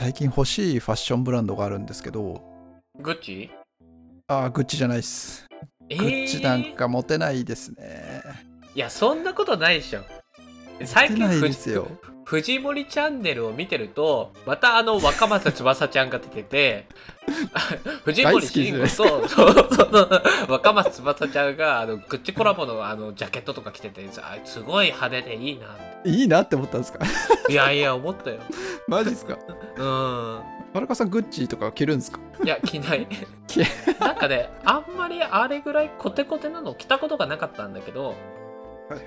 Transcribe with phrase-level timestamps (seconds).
[0.00, 2.40] 最近欲しいファッションブランドがあるんですけど、
[3.02, 3.50] グッチ？
[4.28, 5.46] あー、グッチじゃないっす。
[5.90, 8.22] えグッチなんか持てないですね。
[8.74, 10.00] いや、そんなことないでしょ。
[10.86, 11.86] 最持てない近フジですよ。
[12.24, 16.86] 藤森チャンネルを見てると、またあの若松翼ちゃんが出てて、
[18.06, 25.66] 藤森慎吾と、そうそうそう若松翼ちゃんがあのグッチコラボのあのジャケットとか着てて、あすごい派手でいいな。
[26.04, 27.04] いいなって思ったんですか？
[27.48, 28.40] いやいや、思ったよ。
[28.88, 29.38] マジっすか？
[29.76, 30.42] うん。
[30.72, 32.20] 田中さん、グッチとか着るんですか？
[32.44, 33.06] いや、着ない
[33.46, 33.60] 着。
[34.00, 38.14] なんかね、あんまりあれぐらいコテコテなの着たことがなかったんだけど、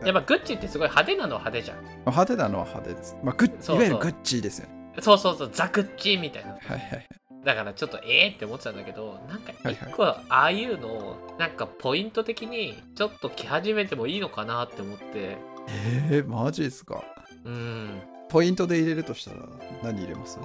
[0.05, 1.83] やっぱグッチってすごい派手なのは派手じゃん。
[2.05, 3.17] 派手なのは派手です。
[3.23, 4.73] まあ、グッいわゆるグッチですよね。
[5.01, 6.51] そうそうそう、ザ・グッチみたいな。
[6.51, 7.07] はいはい。
[7.43, 17.03] だからちょっとええって思ってたんだけど、なんかはい一個ああいうの、なんかポイント的にちょっと着始めてもいいのかなって思って、えー、マジですか？
[17.45, 18.01] うん。
[18.29, 19.37] ポイントで入れるとしたら
[19.83, 20.39] 何入れます？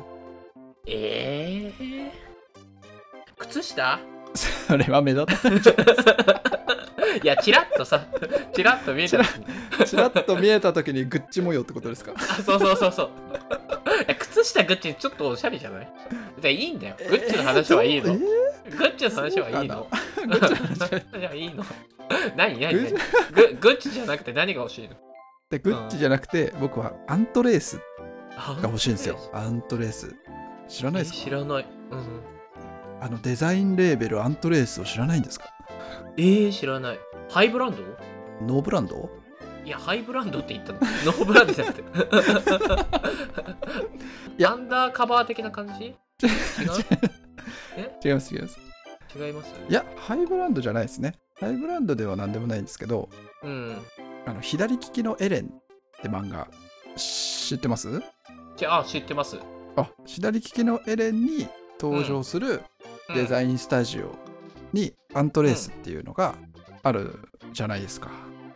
[0.87, 2.13] ええ
[3.39, 3.99] 靴下？
[4.69, 5.49] それは目立た
[7.23, 8.07] いや、チラッとさ、
[8.55, 9.87] チラッと見えた時に。
[9.87, 12.13] ちらっと見えた時にグッチ模様ってことですか？
[12.17, 13.11] あそうそうそうそう。
[14.19, 15.89] 靴下グッチちょっとおしゃれじゃない？
[16.41, 16.97] でいいんだよ。
[16.99, 18.13] グッチの話はいいの。
[18.13, 18.77] えー？
[18.77, 19.89] グッチの話はいいの。
[20.17, 21.65] グッチの話 いや、いいの。
[22.37, 24.95] 何何グ何ググッチじゃなくて何が欲しいの？
[25.51, 27.81] でグッチじゃなくて僕はアントレース
[28.37, 29.19] がが欲しいんですよ。
[29.33, 30.15] アントレース。
[30.69, 31.19] 知らないですか？
[31.25, 31.67] 知らない。
[31.91, 32.21] うん。
[33.01, 35.47] あのデザインレーベルアントレースを知らないんですか？
[36.19, 36.99] えー、知らない。
[37.31, 37.79] ハイブランド？
[38.43, 39.09] ノーブランド？
[39.65, 40.81] いや、ハイブランドって言ったの。
[40.81, 41.85] ノーブランドじゃなくて。
[44.47, 45.85] アンダーカバー的な感じ？
[45.87, 45.97] 違う？
[48.05, 48.59] 違います違います。
[49.17, 49.55] 違います？
[49.69, 51.15] いやハイブランドじゃないですね。
[51.41, 53.09] ハイブランドでは何でもないんですけど。
[53.43, 53.79] うん。
[54.29, 55.49] あの左利きのエレンっ
[56.03, 56.49] て漫画
[56.97, 58.03] 知ってます？
[58.57, 59.39] じゃあ、知ってます。
[59.77, 61.49] あ左利きのエレンに
[61.81, 62.63] 登場する
[63.15, 63.59] デザイン。
[63.59, 64.15] スタジオ
[64.73, 66.35] にアントレースっていうのが
[66.83, 67.19] ある
[67.53, 68.11] じゃないですか、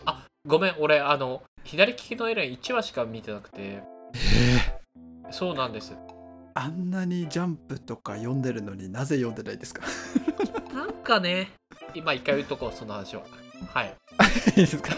[0.05, 5.95] あ、ごめん、俺、あの、左利きのエレン1話しか見てなくて、えーそうなんです。
[6.55, 9.83] あんなにジャンプとか読んでるのになぜ読んでないですか？
[10.75, 11.53] なんかね、
[11.95, 13.23] 今一回言っとこう、その話は。
[13.67, 13.95] はい。
[14.49, 14.95] いいですか？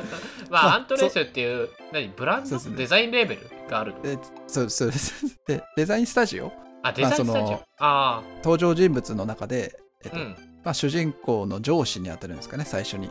[0.50, 2.62] まあ、あアントレースっていう、何、ブランド、ね。
[2.76, 3.92] デザインレーベルがある。
[3.92, 3.98] の。
[4.04, 5.24] えそうそうです。
[5.46, 6.52] でデザインスタジオ？
[6.82, 7.34] あ、デザインスタジオ？
[7.34, 10.36] まああ登場人物の中で、えっあ、とうん。
[10.64, 13.10] まあ、主人公の上司にあたるんですかね最初に。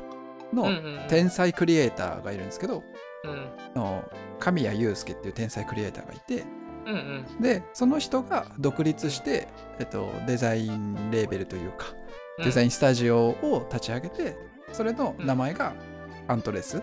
[0.54, 0.66] の、
[1.10, 2.84] 天才クリエイターがいるんですけど
[3.24, 3.50] うん。
[3.76, 4.04] あの
[4.40, 6.46] 神谷祐介っていう天才クリエイターがいて
[6.86, 7.42] うんうん。
[7.42, 9.48] でその人が独立して、
[9.80, 11.88] えっと、デザインレーベルというか
[12.38, 12.46] うん。
[12.46, 14.38] デザインスタジオを立ち上げて
[14.72, 15.74] それの名前が
[16.28, 16.82] アントレスっ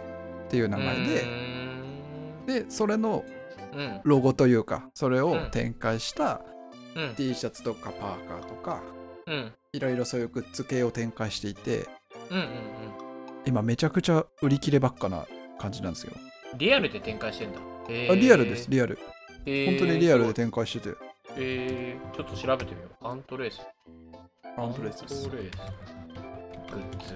[0.48, 3.24] ていう名前うで、でそれの
[3.74, 4.00] うん。
[4.04, 5.50] ロゴというかそれをうん。
[5.50, 6.40] 展開した
[6.94, 7.14] うん。
[7.14, 8.82] T シャツとかパーカーとか
[9.26, 9.52] うん。
[9.72, 11.86] いろいろそういうグッズ系を展開していて
[12.30, 12.46] うんうん
[13.44, 15.26] 今めちゃくちゃ売り切ればっかな
[15.58, 17.58] 感じなんですよ、うんリアルで展開してんだ。
[17.88, 18.12] へー。
[18.12, 18.70] あリアルです。
[18.70, 18.98] リアル。
[19.46, 20.96] へー本当にリアルです展開してて。
[21.36, 23.06] えー、ちょっと調べてみよう。
[23.06, 23.60] アントレース。
[24.56, 25.28] アントレースです。
[25.28, 25.50] グッ
[27.06, 27.14] ズ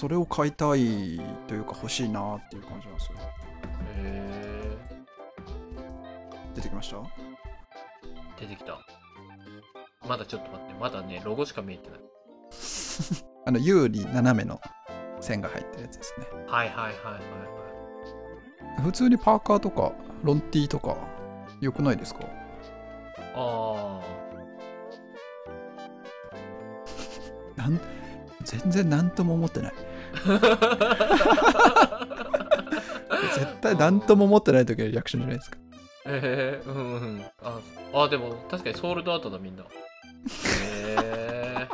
[0.00, 3.18] それを買いたいというか欲しいなっていう感じなんですよ。
[3.98, 4.78] へ
[6.54, 6.96] 出てきました？
[6.96, 7.04] ー
[8.40, 8.78] 出てきた。
[10.08, 10.74] まだちょっと待って。
[10.80, 12.00] まだねロゴしか見えてない。
[13.44, 14.58] あの U に斜めの
[15.20, 16.26] 線が入ってるやつですね。
[16.46, 16.94] はいはいはいはい
[18.72, 18.82] はい。
[18.82, 19.92] 普通にパーカーとか
[20.24, 20.96] ロンティーとか
[21.60, 22.20] 良くないですか？
[23.34, 24.00] あ
[27.56, 27.78] なん
[28.44, 29.74] 全然何とも思ってない
[33.34, 35.56] 絶対何とも思ってない時のリアクションじゃないですか。
[36.06, 37.24] えー、うんうん。
[37.42, 37.60] あ
[37.94, 39.62] あでも確かにソールドアウトだみんな。
[39.62, 39.66] へ
[40.86, 41.68] え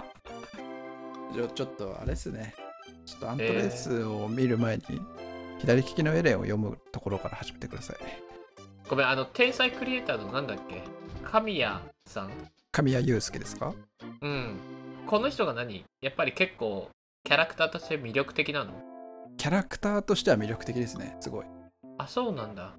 [1.35, 2.55] じゃあちょっとあれですね。
[3.05, 4.85] ちょっとアントレースを見る前に
[5.59, 7.97] 左利きのエレンを読むところから始めてください。
[8.89, 10.83] ごめんあの天才クリエイターのなんだっけ？
[11.25, 12.31] 神谷さん。
[12.73, 13.73] 神谷祐介ですか？
[14.21, 14.57] うん。
[15.07, 15.85] この人が何？
[16.01, 16.89] やっぱり結構
[17.27, 18.71] キャラクターとして魅力的なの？
[19.37, 21.45] キャラクターとしては魅力的ですねすごい。
[21.99, 22.77] あそうなんだ。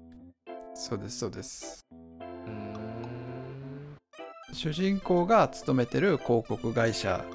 [0.72, 1.86] そうですそうです。
[1.90, 3.94] うーん。
[4.54, 7.26] 主人公が勤めてる広告会社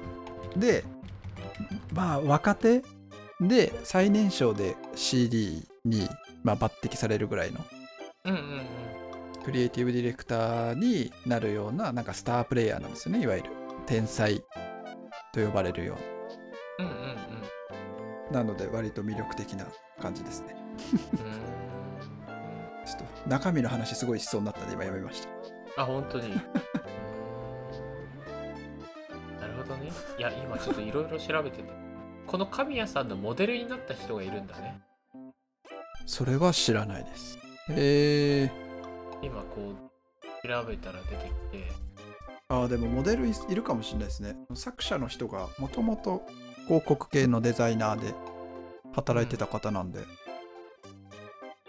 [0.56, 0.82] で
[1.92, 2.82] まあ若手
[3.40, 6.08] で最年少で CD に、
[6.42, 7.60] まあ、抜擢されるぐらいの
[8.24, 9.44] うんうんうん。
[9.44, 13.50] クリエイティブディレクターになるようななんかスタープレイヤーなんですよねいわゆる。
[13.86, 14.42] 天才
[15.32, 16.13] と呼ばれるよううんうんうん
[18.34, 19.66] ななので割と魅力的な
[20.00, 20.56] 感じですね。
[22.84, 25.22] ちょっと中身の話すごいしそうになったんで今やめまし
[25.76, 25.82] た。
[25.82, 26.30] あ本当に。
[26.30, 26.36] な
[29.46, 29.90] るほどね。
[30.18, 31.64] いや今ちょっといろいろ調べてて
[32.26, 34.80] この神谷さんのモデルになった人がいるんだね。
[36.06, 37.38] それは知らないです。
[37.70, 38.50] へえ
[39.22, 39.74] 今こう
[40.46, 41.72] 調べたら出てきて。
[42.48, 44.36] ああでもモデルいいるかもしれないですね。
[44.54, 46.26] 作者の人がもともと
[46.66, 48.14] 広告系のデザイナーで
[48.94, 50.00] 働いてた方なんで、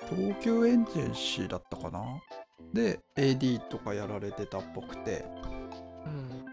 [0.10, 2.04] 東急エンジェンシーだったかな？
[2.74, 5.26] で AD とかやられてたっぽくて。
[6.06, 6.46] うん。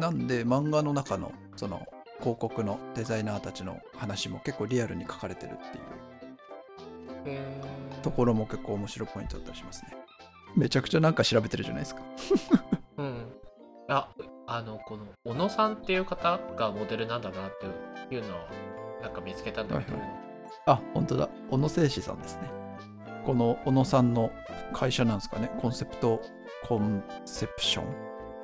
[0.00, 1.86] なんで漫画の中のその
[2.20, 5.84] 広告のデザイナーたちの話も結構リアルに書かれてるっていう。
[7.26, 8.00] えー。
[8.00, 9.96] ところも結構面白いポイントだったりしますね。
[10.56, 12.02] めちゃくちゃなんか調べてるじゃないですか。
[12.98, 13.26] うん。
[13.88, 14.08] あ
[14.52, 17.58] あのこの小野さんっていう方がモデルなんだなっ
[18.08, 18.40] ていうのを
[19.00, 20.10] なんか見つけたんだけど、はい
[20.66, 21.28] あ本当だ。
[21.48, 22.50] 小野誠司さんですね。
[23.24, 24.32] この小野さんの
[24.72, 25.50] 会社なんですかね。
[25.60, 26.20] コンセプト
[26.66, 27.88] コンセプションっ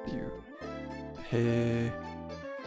[0.07, 0.33] ていう。
[1.33, 1.93] へえ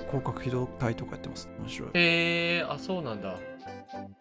[0.08, 1.50] 広角機動隊とかやってます。
[1.60, 1.90] 面白い。
[1.94, 3.38] へえあそうなんだ。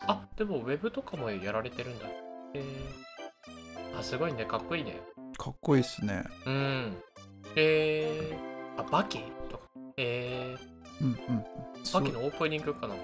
[0.06, 2.06] あでもウェブとかもやられてるんだ。
[2.06, 2.10] へ
[2.54, 2.62] え
[3.98, 4.44] あすごいね。
[4.44, 5.00] かっこいいね。
[5.36, 6.24] かっこいいっすね。
[6.46, 6.96] うん。
[7.56, 9.18] えー、あバキ
[9.50, 9.64] とか。
[9.96, 11.44] えー、うんうん。
[11.92, 12.94] バキのオープニングかな。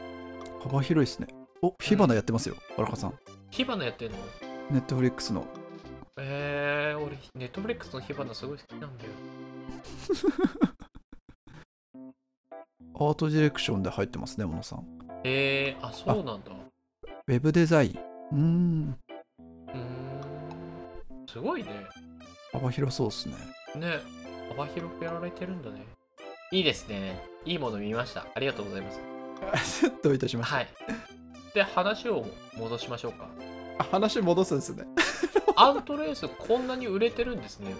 [0.62, 1.26] 幅広いっすね。
[1.62, 3.15] お火花やってますよ荒川さん。
[3.50, 4.19] 火花やってんの？
[4.71, 5.44] ネットフリックスの。
[6.17, 9.11] えー、俺ネットフリックスの火花すごい好きなんだよ。
[12.94, 14.87] アートディレクションで入ってますね小野さん。
[15.25, 16.53] えー、あそうなんだ。
[17.26, 17.99] ウェブデザイン。
[18.31, 18.97] うーん。
[19.41, 21.26] うーん。
[21.26, 21.71] すごいね。
[22.53, 23.35] 幅広そうっすね。
[23.75, 23.99] ね
[24.49, 25.87] 幅広くやられてるんだね。
[26.52, 27.23] いいですね。
[27.44, 28.26] いいもの見ました。
[28.35, 28.91] ありがとうございま
[29.58, 29.91] す。
[30.02, 30.69] どういたしまして、はい。
[31.55, 32.25] で話を
[32.56, 33.29] 戻しましょうか。
[33.79, 34.85] あ話戻すんですね。
[35.56, 37.75] アウトレースこんなに売れてるんですね。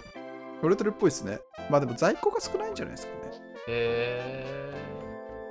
[0.61, 1.39] 売れてるっぽいですね。
[1.69, 3.19] まあでも在庫が少ないんじゃないですかね。
[3.67, 4.71] へ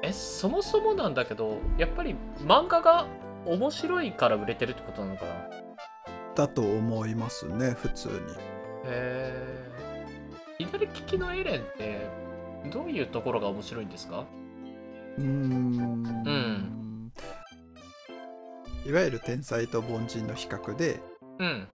[0.02, 0.08] ー。
[0.08, 3.06] えそもそもなんだけどやっぱり漫画が
[3.46, 5.50] 面白いから売れてるってことなのかな？
[6.34, 8.14] だと思いますね普通に。
[8.14, 8.18] へ
[8.84, 9.74] え
[10.58, 12.06] 左利きのエレンって
[12.70, 14.24] どういうところが面白いんですか？
[15.18, 15.26] うーん。
[15.26, 17.12] うん。
[18.86, 21.00] いわゆる天才と凡人の比較で
[21.38, 21.68] うん。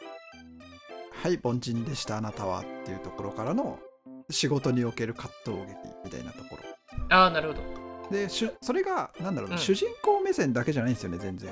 [1.13, 3.79] はい凡人でしたあなたはっていうところからの
[4.31, 5.71] 仕事における葛藤劇
[6.05, 6.63] みたいなところ。
[7.11, 7.61] ああなるほど。
[8.11, 9.63] でしゅそれがなんだろうな、うん。
[9.63, 11.51] 主人公目線だけじゃないんですよね全然。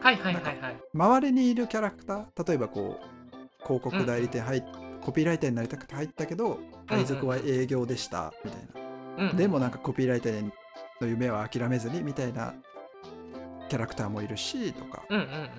[0.00, 0.76] はいはいはいはい。
[0.92, 4.62] 周りにいるキャラクター例えばこう広告代理店入っ、
[5.04, 10.42] コピーライターになりたくて入ったけど配属は営業でしたみたいな、うんでもなんかコピーライター
[11.00, 12.54] の夢は諦めずにみたいな
[13.68, 15.04] キャラクターもいるしとか。
[15.08, 15.50] うんうんうん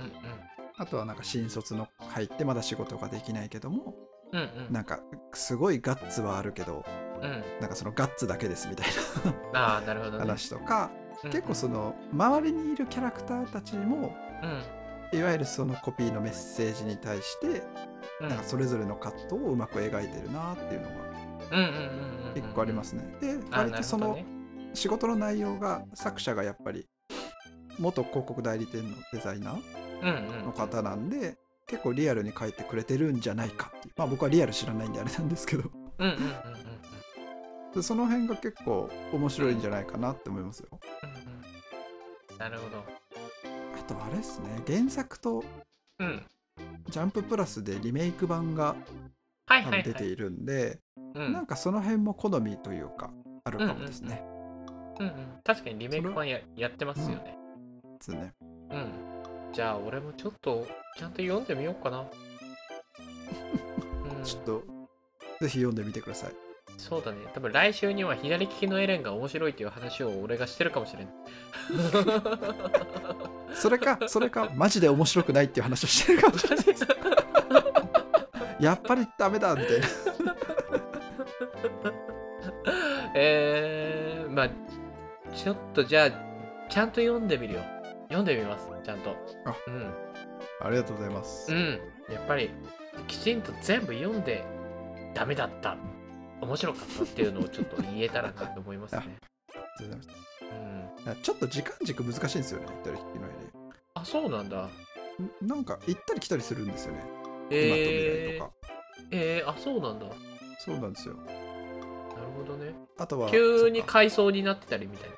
[0.78, 3.94] あとはなんか新卒の入ってまだ仕事ができないけども
[4.34, 4.66] うんうん。
[4.68, 5.00] うんなんか
[5.32, 6.84] すごいガッツはあるけど
[7.22, 7.44] うん。
[7.62, 8.88] なんかそのガッツだけですみたい
[9.54, 10.20] ああなるほどなね。
[10.32, 10.92] 話とか、
[11.24, 11.32] うんうん。
[11.32, 14.14] 結構その周りにいるキャラクターたちも
[15.14, 15.18] うん。
[15.18, 17.64] いわゆるそのコピーのメッセージに対してうん
[18.22, 20.96] なんかそれぞれの葛藤をうまく描いてるなっていうのが
[21.52, 21.82] うんうんうんう
[22.28, 23.16] んうん一個ありますね。
[23.22, 24.18] であ割とその
[24.74, 26.88] 仕事の内容が作者がやっぱり
[27.80, 31.38] 元広告代理店のデザイナーの方なんで
[31.68, 33.94] 結構リアルに書いてくれてるんじゃないかっていう。
[33.98, 35.70] まあ僕はリアル知らないんであれなんですけど。
[37.82, 40.70] その辺が結構面白いんじゃないかなって思いますよ。
[41.04, 42.38] うんうん。
[42.38, 42.78] なるほど。
[43.78, 44.62] あとあれですね。
[44.66, 45.44] 原作と
[46.00, 46.26] うん
[46.96, 48.74] ジャンププラスでリメイク版が
[49.84, 50.80] 出ているんで、
[51.14, 51.34] うん。
[51.34, 53.12] なんかその辺も好みというか
[53.44, 54.24] あるかもですね。
[55.02, 55.14] うんうん。
[55.44, 57.38] 確かにリメイク版ややってますよね。
[58.00, 58.34] ですね。
[58.72, 58.94] うん。
[59.52, 60.66] じゃあ俺もちょっと
[60.98, 62.06] ちゃんと読んでみようかな。
[64.18, 64.24] うん。
[64.24, 64.64] ちょっと
[65.42, 66.32] ぜひ読んでみてください。
[66.78, 67.18] そうだね。
[67.34, 71.10] 多分来週には左利きのエレンが面白いっていう話を俺がしてるかもしれん
[73.56, 76.66] それか、それか、マジで面白くないっていう話をしてるかもしれない。
[76.66, 76.86] です。
[78.60, 79.88] やっぱりダメだみたいな。
[83.16, 84.50] えー、まあ
[85.34, 86.12] ちょっとじゃあ
[86.70, 87.62] ちゃんと読んでみるよ。
[88.08, 89.16] 読んでみますちゃんと。
[89.46, 89.56] あ。
[89.68, 89.94] うん。
[90.62, 91.52] ありがとうございます。
[91.52, 91.80] うん。
[92.12, 92.52] やっぱり
[93.08, 94.46] きちんと全部読んで
[95.14, 95.78] ダメだった。
[96.42, 99.18] 面白かったっていうのをちょっと言えたらなと思いますね。
[101.06, 101.16] うん。
[101.22, 103.28] ちょっと時間軸難しいんですよね、左利きの
[103.96, 104.70] あそうなんだ。
[105.42, 107.00] なんか行ったり来たりするんですよね。
[107.04, 107.16] 今と
[107.50, 108.52] 未えー来とか。
[109.12, 110.06] えー、あそうなんだ。
[110.06, 110.20] なる
[110.60, 111.16] そうなんですよ。
[112.36, 112.74] ほどね。
[112.98, 115.16] あとは、急に階層になってたりみたいな。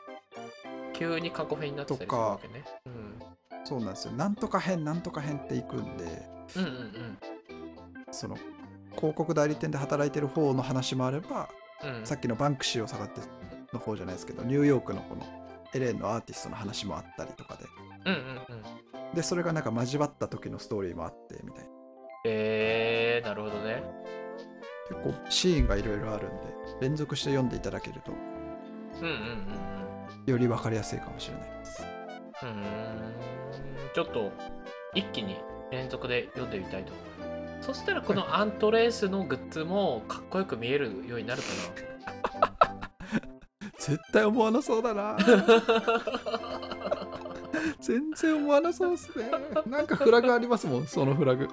[0.93, 2.63] 急に過去編になってたりするわけね。
[3.63, 4.13] そうなんですよ。
[4.13, 6.03] なんとか編、なんとか編って行くんで、
[6.55, 7.17] うんうんうんうん。
[8.11, 8.37] その
[8.95, 11.49] 広告代理店で働いてる方の話もあれば、
[11.83, 12.05] うん。
[12.05, 13.21] さっきのバンクシーを下がって
[13.73, 15.25] の方じゃないですけどニューヨークのこの
[15.73, 17.65] エレンのアーティストの話もあったりとかで。
[18.05, 18.19] うんうん
[19.09, 19.15] うん。
[19.15, 21.69] でそれがなんか交わった時のストーリーもあってみたいな。
[22.25, 23.83] えー、なるほどね。
[24.89, 26.47] 結構シーンがいろいろあるんで
[26.81, 28.13] 連続して読んでいただけると
[29.01, 31.83] うんうんうんより分かりやすいかもしれないです。
[32.43, 32.63] うん。
[33.93, 34.31] ちょっと
[34.93, 35.37] 一気に
[35.71, 37.67] 連続で読んでみたいと思います。
[37.67, 41.47] そしたらこのアントレースのグッズもかっこよく見えるようになるか
[43.87, 45.15] 絶対思わなそうだな。
[47.79, 49.31] 全然思わなそうですね。
[49.65, 51.47] なんかフラグありますもんそのフラグ。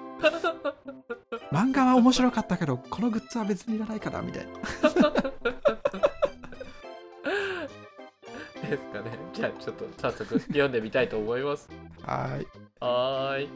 [1.49, 4.51] 漫画は面白かったけどこのグッズは別にいらないかなみたいな。
[8.69, 9.17] ですかね。
[9.31, 11.69] じゃあちょっと早速読んでみたいと思います。
[12.03, 12.47] はーい。
[12.81, 13.49] はーい